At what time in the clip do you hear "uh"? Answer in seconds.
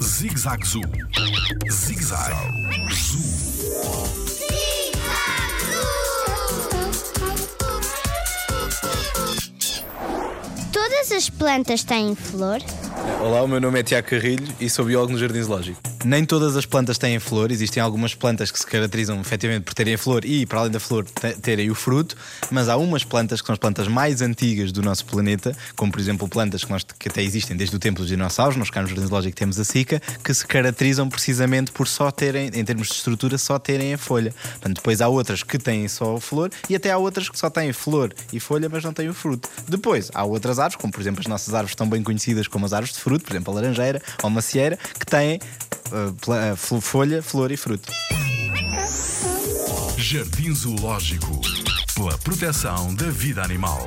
45.90-46.80